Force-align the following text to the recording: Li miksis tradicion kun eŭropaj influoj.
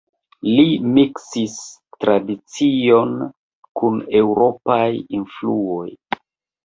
Li 0.59 0.63
miksis 0.93 1.57
tradicion 2.05 3.13
kun 3.81 4.03
eŭropaj 4.23 4.83
influoj. 5.21 5.87